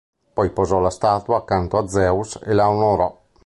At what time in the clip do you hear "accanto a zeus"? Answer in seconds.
1.37-2.39